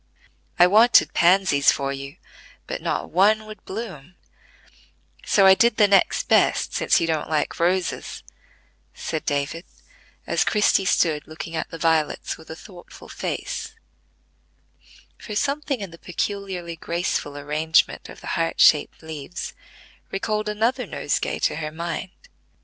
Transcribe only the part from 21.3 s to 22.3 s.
to her mind.